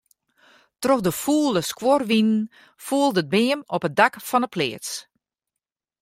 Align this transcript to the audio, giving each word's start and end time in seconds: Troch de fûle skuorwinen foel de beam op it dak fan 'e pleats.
Troch 0.81 1.03
de 1.05 1.11
fûle 1.23 1.61
skuorwinen 1.71 2.39
foel 2.85 3.11
de 3.17 3.23
beam 3.31 3.59
op 3.75 3.83
it 3.87 3.95
dak 3.99 4.13
fan 4.29 4.45
'e 4.45 4.49
pleats. 4.53 4.91